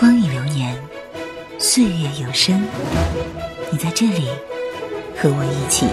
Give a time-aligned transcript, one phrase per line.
[0.00, 0.74] 光影流年，
[1.58, 2.58] 岁月有声。
[3.70, 4.30] 你在这里，
[5.14, 5.84] 和我一起。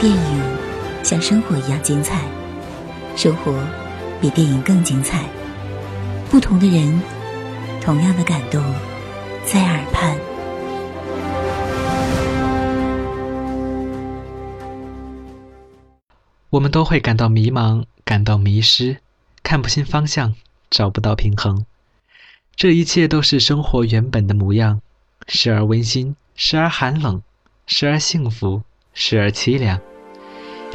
[0.00, 2.24] 电影像生活一样精彩，
[3.14, 3.54] 生活
[4.20, 5.24] 比电影更精彩。
[6.28, 7.00] 不同的人，
[7.80, 8.60] 同样的感动，
[9.46, 10.18] 在耳畔。
[16.50, 18.96] 我们都会感到迷茫，感到迷失，
[19.44, 20.34] 看不清方向，
[20.68, 21.64] 找不到平衡。
[22.58, 24.80] 这一切都是生活原本的模样，
[25.28, 27.22] 时而温馨，时而寒冷，
[27.68, 28.60] 时而幸福，
[28.92, 29.78] 时而凄凉。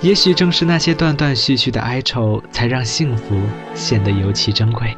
[0.01, 3.37] 也许正是那些断断续续的哀愁，才让幸福
[3.75, 4.95] 显得尤其珍贵。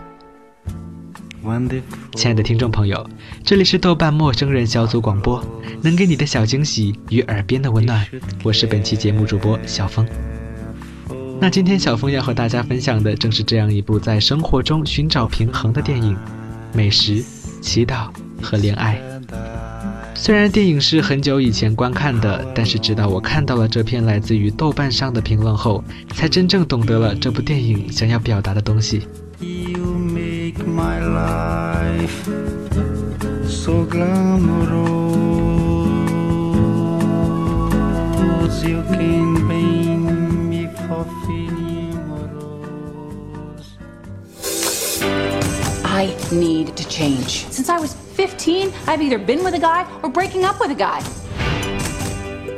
[2.13, 3.09] 亲爱的听众朋友，
[3.43, 5.43] 这里是豆瓣陌生人小组广播，
[5.81, 8.05] 能给你的小惊喜与耳边的温暖。
[8.43, 10.07] 我是本期节目主播小峰。
[11.41, 16.15] 那今天小峰要和大家分享的，正是这样一部在生活中寻找平衡的电影。
[16.75, 17.23] 美食、
[17.61, 18.09] 祈祷
[18.41, 18.99] 和恋爱。
[20.13, 29.01] 虽然电影是很久以前观看的，但是直到我看到了这篇来自于豆瓣上的评论后，才真正懂得了这部电影想要表达的东西。
[33.47, 34.65] so glamour
[46.31, 47.45] need to change.
[47.49, 50.75] Since I was 15, I've either been with a guy or breaking up with a
[50.75, 51.01] guy.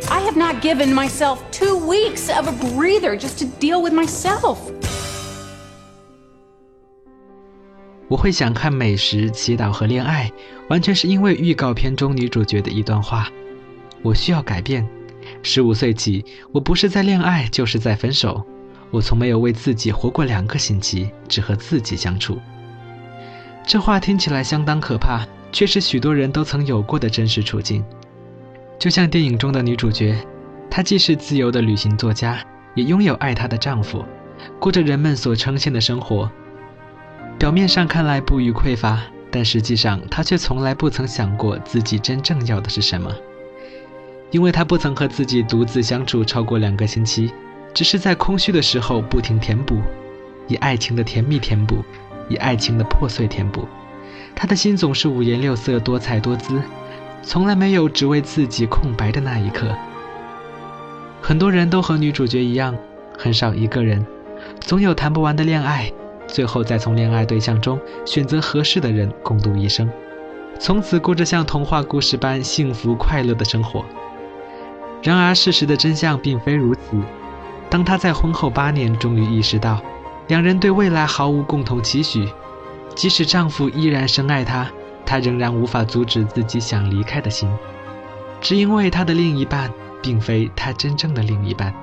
[0.10, 4.58] I have not given myself two weeks of a breather just to deal with myself.
[8.08, 10.32] 我会想看美食、祈祷和恋爱，
[10.70, 13.28] 完全是因为预告片中女主角的一段话
[14.02, 14.88] ：“我需要改变。
[15.44, 16.24] 十五岁起，
[16.54, 18.42] 我不是在恋爱，就是在分手。
[18.92, 22.40] 我从没有为自己活过两个星期，只和自己相处。”
[23.68, 27.84] 这话听起来相当可怕，却是许多人都曾有过的真实处境。
[28.80, 30.16] 就像电影中的女主角，
[30.72, 32.40] 她既是自由的旅行作家，
[32.76, 34.06] 也拥有爱她的丈夫，
[34.58, 36.32] 过着人们所称羡的生活。
[37.38, 43.14] 表面上看来不予匮乏，但实际上她却从来不曾想过自己真正要的是什么，
[44.32, 47.34] 因为她不曾和自己独自相处超过两个星期，
[47.74, 49.82] 只是在空虚的时候不停填补，
[50.48, 51.84] 以爱情的甜蜜填补。
[52.28, 53.68] 以爱情的破碎填补，
[54.36, 56.62] 他的心总是五颜六色、多彩多姿，
[57.22, 59.76] 从来没有只为自己空白的那一刻。
[61.22, 62.76] 很多人都和女主角一样，
[63.18, 64.06] 很少一个人，
[64.60, 65.92] 总有谈不完的恋爱，
[66.28, 69.90] 最后再从恋爱对象中选择合适的人共度一生，
[70.60, 73.84] 从此过着像童话故事般幸福快乐的生活。
[75.04, 76.82] 然而，事实的真相并非如此。
[77.70, 79.82] 当他在婚后八年终于意识到。
[80.28, 82.28] 两人对未来毫无共同期许，
[82.96, 84.68] 即使丈夫依然深爱她，
[85.06, 87.50] 她仍然无法阻止自己想离开的心，
[88.42, 89.72] 只因为她的另一半
[90.02, 91.74] 并非她真正的另一半。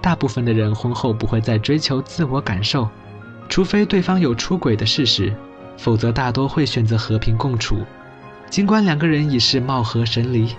[0.00, 2.88] 大部分的人婚后不会再追求自我感受，
[3.48, 5.34] 除非对方有出轨的事实，
[5.76, 7.78] 否则大多会选择和平共处。
[8.48, 10.54] 尽管两个人已是貌合神离，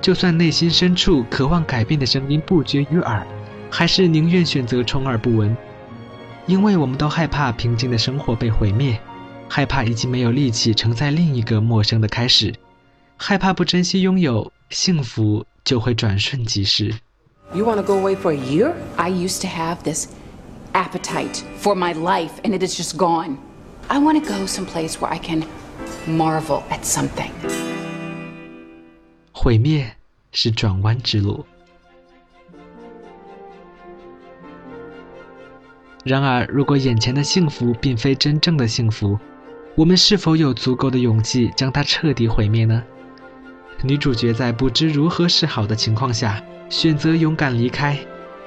[0.00, 3.26] 就算内心深处渴望改变的声音不绝于耳。
[3.70, 5.56] 还是宁愿选择充耳不闻，
[6.46, 8.98] 因为我们都害怕平静的生活被毁灭，
[9.48, 12.54] 害怕已经没有力气承载另一个陌生的开始，
[13.16, 16.94] 害怕不珍惜拥有幸福就会转瞬即逝。
[17.54, 18.72] You want to go away for a year?
[18.96, 20.08] I used to have this
[20.72, 23.36] appetite for my life, and it is just gone.
[23.88, 25.44] I want to go someplace where I can
[26.06, 27.30] marvel at something.
[29.32, 29.94] 毁灭
[30.32, 31.44] 是转弯之路。
[36.04, 39.18] 然而，如果眼前的幸福并非真正的幸福，
[39.74, 42.82] 我们是否有足够的勇气将它彻底毁灭呢？
[43.82, 47.98] 女主角在不知如何是好的情况下，选择勇敢离开，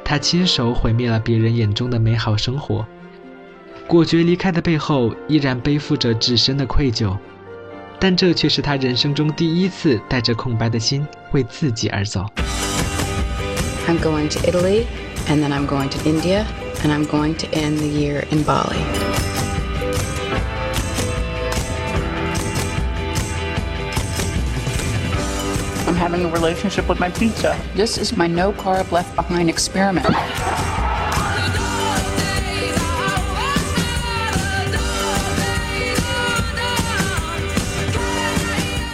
[0.04, 2.86] 她亲手毁灭了别人眼中的美好生活。
[3.88, 7.18] 果决离开的背后，依然背负着至深的愧疚，
[8.00, 12.24] 但这却是她人生中第一次带着空白的心为自己而走。
[13.88, 14.84] I'm going to Italy,
[15.28, 16.46] and then I'm going to India.
[16.84, 18.78] And I'm going to end the year in Bali.
[25.88, 27.60] I'm having a relationship with my pizza.
[27.74, 30.06] This is my no carb left behind experiment.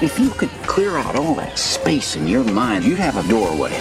[0.03, 3.71] If you could clear out all that space in your mind, you'd have a doorway.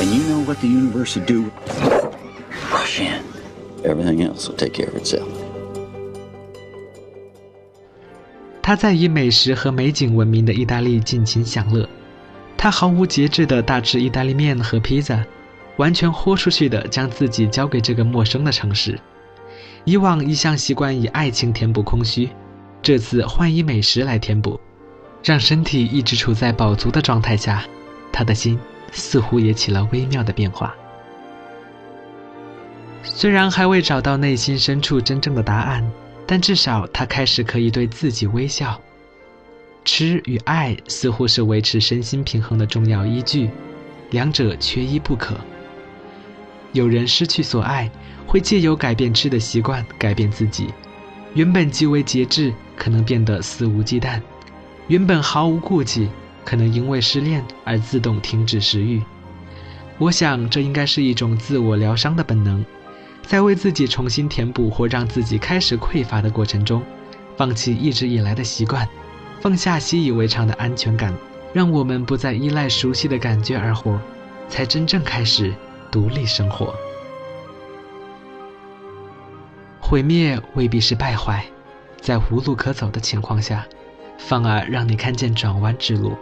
[0.00, 1.50] And you know what the universe would do?
[3.84, 5.26] Everything else will take care of itself.
[8.60, 11.88] 他在以美食和美景闻名的意大利尽情享乐，
[12.56, 15.24] 他毫无节制地大吃意大利面和披萨，
[15.78, 18.98] 完全豁出去地将自己交给这个陌生的城市。
[19.84, 22.28] 以往一向习惯以爱情填补空虚，
[22.82, 24.60] 这次换以美食来填补，
[25.24, 27.64] 让身体一直处在饱足的状态下，
[28.12, 28.58] 他的心
[28.92, 30.74] 似乎也起了微妙的变化。
[33.02, 35.88] 虽然还未找到内心深处真正的答案。
[36.30, 38.78] 但至少他开始可以对自己微笑。
[39.82, 43.48] 吃与爱似乎是维持身心平衡的重要依据，
[44.10, 45.34] 两者缺一不可。
[46.74, 47.90] 有人失去所爱，
[48.26, 50.68] 会借由改变吃的习惯改变自己。
[51.32, 54.20] 原本极为节制，可能变得肆无忌惮；
[54.88, 56.10] 原本毫无顾忌，
[56.44, 59.02] 可能因为失恋而自动停止食欲。
[59.96, 62.62] 我想，这应该是一种自我疗伤的本能。
[63.28, 66.82] 在为自己重新填补或让自己开始匮乏的过程中，
[67.36, 68.88] 放弃一直以来的习惯，
[69.38, 71.14] 放下习以为常的安全感，
[71.52, 74.00] 让我们不再依赖熟悉的感觉而活，
[74.48, 75.54] 才真正开始
[75.90, 76.74] 独立生活。
[79.78, 81.44] 毁灭未必是败坏，
[82.00, 83.66] 在无路可走的情况下，
[84.16, 86.16] 反而让你看见转弯之路。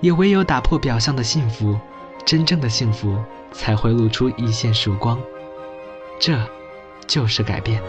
[0.00, 1.78] 也唯有打破表象的幸福，
[2.24, 3.16] 真正的幸福
[3.52, 5.16] 才会露出一线曙光。
[6.18, 6.38] 这，
[7.06, 7.80] 就是改变。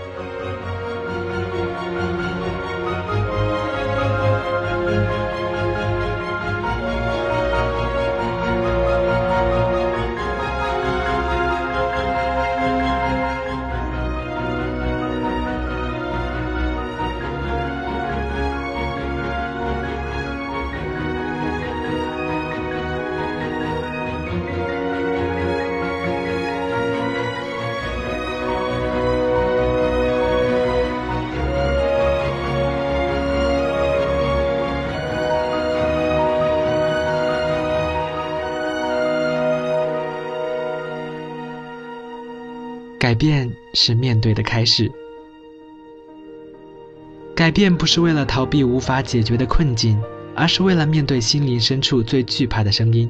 [42.99, 44.91] 改变是面对的开始。
[47.33, 49.97] 改变不是为了逃避无法解决的困境，
[50.35, 53.09] 而是为了面对心灵深处最惧怕的声音。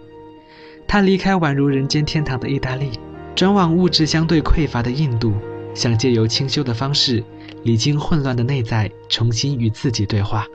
[0.87, 2.91] 他离开宛如人间天堂的意大利，
[3.35, 5.33] 转往物质相对匮乏的印度，
[5.73, 7.23] 想借由清修的方式，
[7.63, 10.45] 理清混乱的内在，重新与自己对话。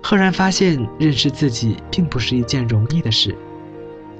[0.00, 3.34] 赫然发现，认识自己并不是一件容易的事。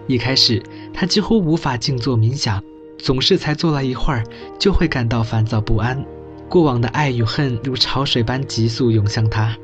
[0.08, 0.60] 一开始，
[0.92, 2.60] 他几乎无法静坐冥想。
[3.02, 4.24] 总是才坐了一会儿，
[4.58, 6.04] 就会感到烦躁不安。
[6.48, 9.56] 过往的爱与恨如潮水般急速涌向他。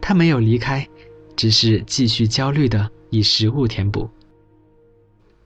[0.00, 0.86] 他没有离开，
[1.36, 4.08] 只是继续焦虑的以食物填补，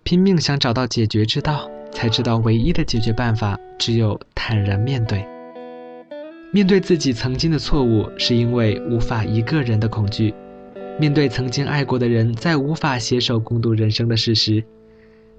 [0.03, 1.70] 拼命想找到解决之道。
[1.93, 5.26] 才知道唯一的解决办法只有坦然面对。
[6.53, 10.31] 面对自己曾经的错误，是因为无法一个人的恐惧；
[11.00, 14.62] 面对曾经爱过的人，再无法携手共度人生的事实。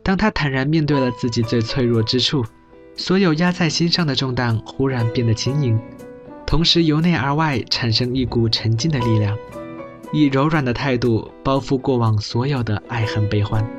[0.07, 2.41] 当他坦然面对了自己最脆弱之处，
[2.95, 5.77] 所有压在心上的重担忽然变得轻盈，
[6.45, 9.37] 同时由内而外产生一股沉静的力量，
[10.13, 13.69] 以柔软的态度包覆过往所有的爱恨悲欢。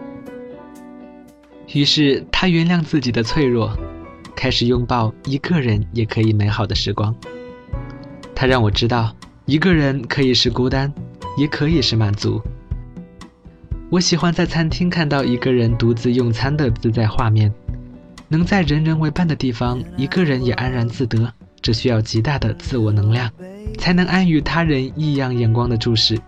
[1.73, 3.75] 于是他原谅自己的脆弱，
[4.37, 7.17] 开始拥抱一个人也可以美好的时光。
[8.35, 9.17] 他让我知道，
[9.47, 10.93] 一个人可以是孤单，
[11.39, 12.39] 也可以是满足。
[13.91, 17.51] 我喜欢在餐厅看到一个人独自用餐的自在画面，
[18.29, 23.31] 能在人人为伴的地方，一个人也安然自得，这需要极大的自我能量，
[23.79, 26.21] 才能安于他人异样眼光的注视。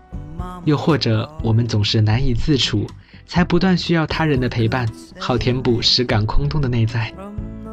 [0.65, 2.87] 又或者，我们总是难以自处，
[3.27, 4.89] 才不断需要他人的陪伴，
[5.19, 7.13] 好填补实感空洞的内在。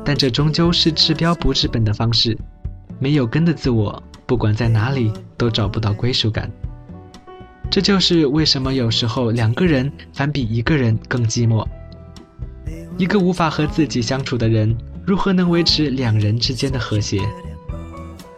[0.04, 2.37] 但这终究是治标不治本的方式，
[2.99, 6.50] 没有根的自我，不管在哪里都找不到归属感。
[7.70, 11.66] 这就是为什么有时候两个人反比一个人更寂寞。
[12.96, 17.20] 一个无法和自己相处的人，如何能维持两人之间的和谐？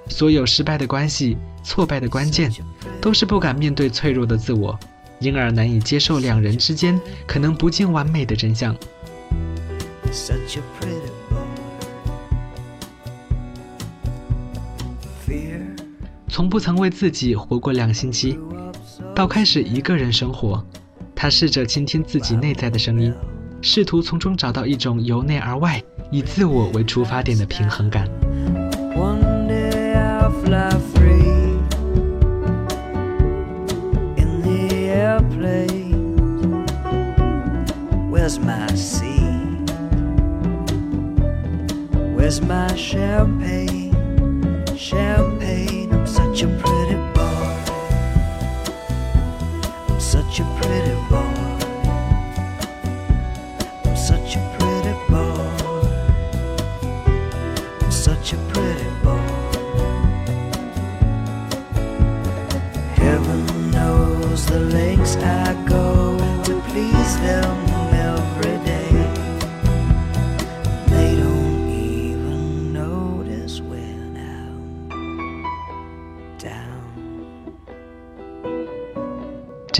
[0.08, 2.52] 所有失败的关系、挫败的关键，
[3.00, 4.78] 都是不敢面对脆弱的自我，
[5.20, 8.76] 因而难以接受两人之间可能不尽完美的真相。
[16.40, 18.38] 从不曾为自己活过两星期。
[19.14, 20.64] 到开始一个人生活，
[21.14, 23.12] 他试着倾听自己内在的声音，
[23.60, 28.08] 试图从中找到一种由内而外、以自我为出发点的平衡感。
[42.76, 43.90] Champagne?
[44.74, 45.29] Champagne,
[46.10, 46.89] such a pretty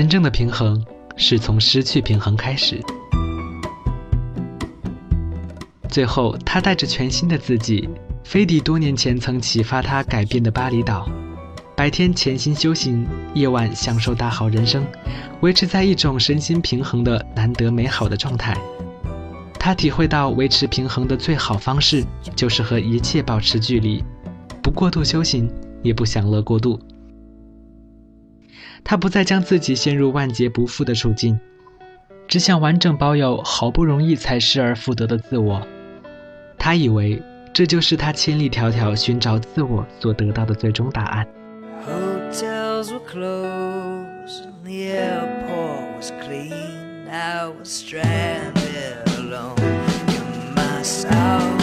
[0.00, 0.83] 真正的平衡
[1.14, 2.83] 是从失去平衡开始。
[5.90, 7.87] 最后，他带着全新的自己，
[8.25, 11.07] 飞抵多年前曾启发他改变的巴厘岛，
[11.76, 14.83] 白天潜心修行，夜晚享受大好人生，
[15.42, 18.57] 维持在一种身心平衡的难得美好的状态。
[19.59, 22.02] 他体会到维持平衡的最好方式，
[22.35, 24.02] 就是和一切保持距离，
[24.62, 25.52] 不过度修行，
[25.83, 26.80] 也不享乐过度。
[28.85, 31.39] 他不再将自己陷入万劫不复的处境，
[32.27, 35.67] 只想完整保有好不容易才失而复得的自我。
[36.59, 37.23] 他以为
[37.53, 41.27] 这就是他千里迢迢寻找自我所得到的最终答案。
[41.87, 47.09] Hotels were closed, and the airport was clean.
[47.11, 49.57] I was stranded alone
[50.09, 51.60] in my southwest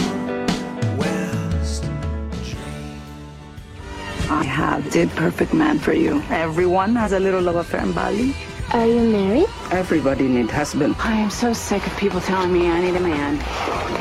[4.58, 6.20] have the perfect man for you.
[6.30, 8.34] Everyone has a little love affair in Bali.
[8.72, 9.48] Are you married?
[9.70, 10.96] Everybody needs husband.
[10.98, 13.34] I am so sick of people telling me I need a man.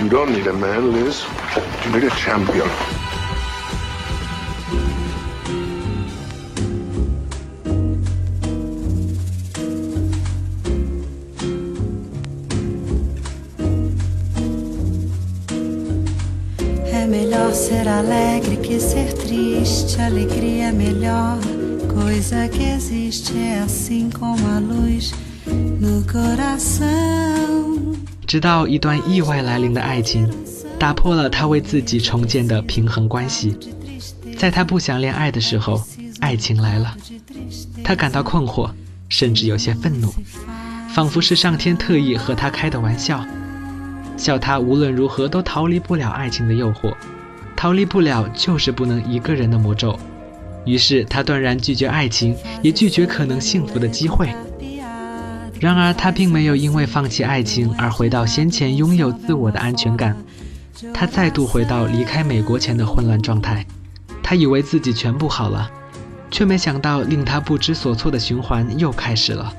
[0.04, 1.24] You don't need a man, Liz.
[1.86, 2.68] You need a champion.
[17.08, 20.00] Melhor ser alegre que ser triste.
[20.00, 21.40] Alegria é melhor
[21.88, 23.38] coisa que existe.
[23.38, 25.14] É assim como a luz
[25.80, 27.96] no coração.
[28.26, 30.30] 直到一段意外来临的爱情，
[30.78, 33.58] 打破了他为自己重建的平衡关系。
[34.38, 35.82] 在他不想恋爱的时候，
[36.20, 36.94] 爱情来了，
[37.84, 38.70] 他感到困惑，
[39.08, 40.14] 甚至有些愤怒，
[40.90, 43.26] 仿佛是上天特意和他开的玩笑，
[44.18, 46.94] 笑他无论如何都逃离不了爱情的诱惑，
[47.56, 49.98] 逃离不了就是不能一个人的魔咒。
[50.66, 54.30] 于是他断然拒绝爱情，也拒绝可能幸福的机会。
[55.60, 60.16] 然而，他并没有因为放弃爱情而回到先前拥有自我的安全感，
[60.94, 63.66] 他再度回到离开美国前的混乱状态。
[64.22, 65.72] 他以为自己全部好了，
[66.30, 69.54] 却没想到令他不知所措的循环又开始了。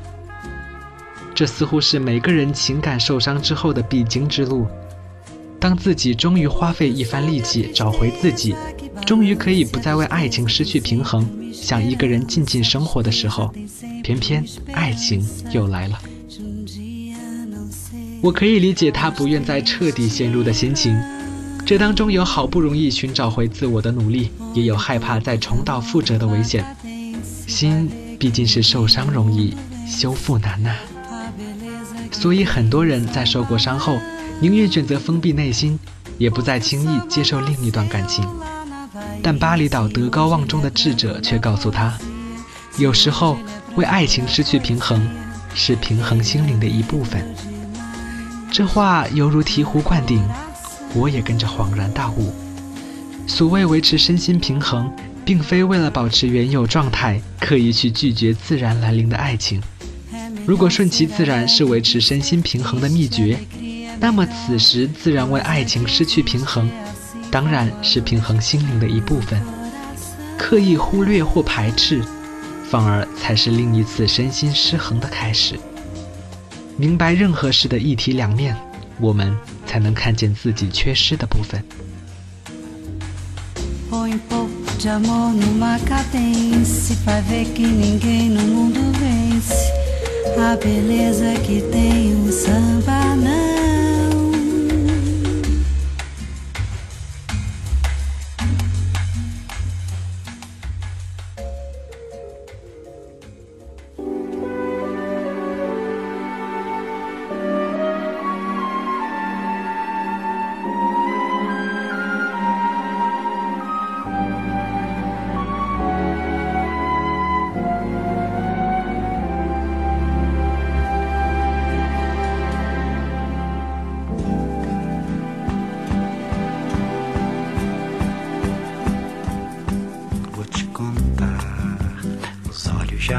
[1.39, 4.67] 这似乎是每个人情感受伤之后的必经之路。
[5.61, 8.57] 当自己终于花费一番力气找回自己，
[9.07, 13.55] 终于可以不再为爱情失去平衡，想一个人静静生活的时候，
[14.03, 16.01] 偏偏爱情又来了。
[18.21, 21.01] 我可以理解他不愿再彻底陷入的心情，
[21.65, 26.67] 这当中有好不容易寻找回自我的努力，也有害怕再重蹈覆辙的危险。
[27.47, 29.55] 心毕竟是受伤容易，
[29.87, 30.75] 修复难呐、
[32.19, 34.01] 所以很多人在受过伤后，
[34.41, 35.79] 宁愿选择封闭内心，
[36.19, 38.29] 也不再轻易接受另一段感情。
[39.23, 41.97] 但巴厘岛德高望重的智者却告诉他，
[42.77, 43.39] 有时候
[43.77, 45.01] 为爱情失去平衡，
[45.55, 47.25] 是平衡心灵的一部分。
[48.51, 50.21] 这话犹如醍醐灌顶，
[50.95, 52.35] 我也跟着恍然大悟。
[53.29, 54.91] 所谓维持身心平衡，
[55.25, 59.63] 并非为了保持原有状态，刻意去拒绝自然来临的爱情。
[60.49, 63.39] 如果顺其自然是维持身心平衡的秘诀，
[64.01, 66.71] 那么此时自然为爱情失去平衡，
[67.31, 69.39] 当然是平衡心灵的一部分。
[70.39, 72.03] 刻意忽略或排斥，
[72.71, 75.55] 反而才是另一次身心失衡的开始。
[76.79, 78.57] 明白任何事的一体两面，
[78.99, 79.37] 我们
[79.67, 81.63] 才能看见自己缺失的部分。
[90.37, 93.48] A beleza que tem o samba não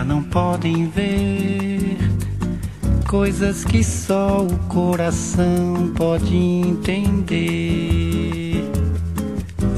[0.08, 1.98] não podem ver
[3.08, 7.34] coisas que só o coração pode entender.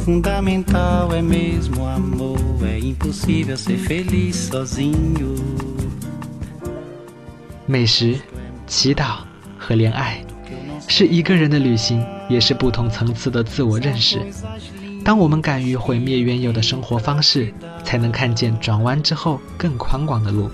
[0.05, 5.35] Fundamental é mesmo o amor, é impossível ser feliz sozinho.
[7.67, 8.21] 美食、
[8.67, 9.25] 祈祷
[9.59, 10.25] 和恋爱，
[10.87, 14.21] 是一个人的旅行，也是不同层次的自我认识。
[15.04, 17.54] 当我们敢于毁灭原有的生活方式，
[17.84, 20.50] 才能看见转弯之后更宽广的路。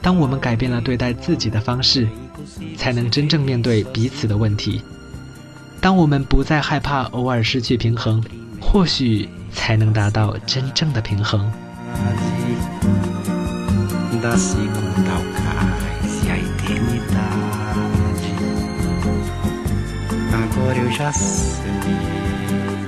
[0.00, 2.08] 当我们改变了对待自己的方式，
[2.76, 4.82] 才能真正面对彼此的问题。
[5.80, 8.24] 当我们不再害怕偶尔失去平衡，
[8.60, 11.50] 或许才能达到真正的平衡。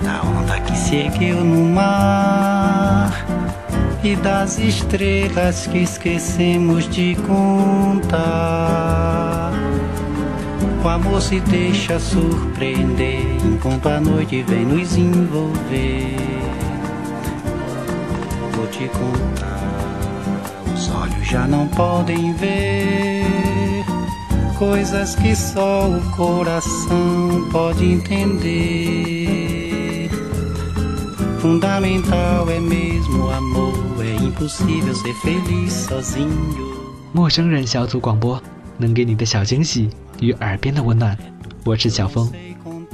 [0.07, 3.11] Da onda que se ergueu no mar
[4.05, 8.21] e das estrelas que esquecemos de contar.
[10.85, 16.15] O amor se deixa surpreender enquanto a noite vem nos envolver.
[18.55, 19.59] Vou te contar,
[20.73, 23.27] os olhos já não podem ver
[24.57, 29.46] coisas que só o coração pode entender.
[37.13, 38.43] 陌生人小组广播
[38.77, 39.89] 能给你的小惊喜
[40.21, 41.17] 与耳边的温暖。
[41.65, 42.29] 我是小峰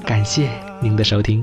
[0.05, 0.51] 感谢
[0.83, 1.43] 您的收听。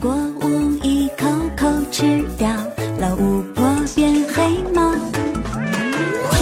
[0.00, 0.48] 果屋
[0.82, 1.26] 一口
[1.56, 2.48] 口吃掉
[2.98, 4.42] 老巫婆变黑
[4.74, 4.92] 猫，
[6.30, 6.40] 甜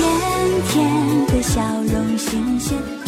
[0.68, 1.60] 甜的笑
[1.92, 3.01] 容新鲜。